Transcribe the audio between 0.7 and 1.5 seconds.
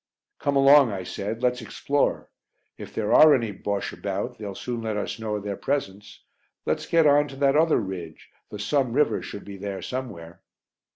I said,